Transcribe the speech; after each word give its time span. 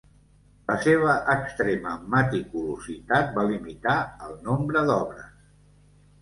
La 0.69 0.75
seva 0.85 1.17
extrema 1.33 1.93
meticulositat 2.13 3.29
va 3.37 3.45
limitar 3.51 3.95
el 4.29 4.35
nombre 4.49 4.85
d'obres. 4.91 5.31